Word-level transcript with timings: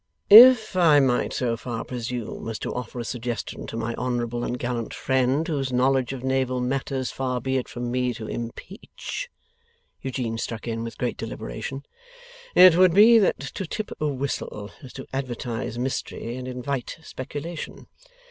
'If 0.31 0.75
I 0.75 0.99
might 0.99 1.31
so 1.31 1.55
far 1.55 1.83
presume 1.85 2.49
as 2.49 2.57
to 2.57 2.73
offer 2.73 2.99
a 2.99 3.03
suggestion 3.05 3.67
to 3.67 3.77
my 3.77 3.93
honourable 3.93 4.43
and 4.43 4.57
gallant 4.57 4.95
friend, 4.95 5.47
whose 5.47 5.71
knowledge 5.71 6.11
of 6.11 6.23
naval 6.23 6.59
matters 6.59 7.11
far 7.11 7.39
be 7.39 7.55
it 7.57 7.69
from 7.69 7.91
me 7.91 8.11
to 8.15 8.25
impeach,' 8.27 9.29
Eugene 10.01 10.39
struck 10.39 10.67
in 10.67 10.83
with 10.83 10.97
great 10.97 11.17
deliberation, 11.17 11.85
'it 12.55 12.75
would 12.75 12.95
be, 12.95 13.19
that 13.19 13.39
to 13.53 13.67
tip 13.67 13.91
a 14.01 14.07
whistle 14.07 14.71
is 14.81 14.91
to 14.93 15.05
advertise 15.13 15.77
mystery 15.77 16.35
and 16.35 16.47
invite 16.47 16.97
speculation. 17.03 17.85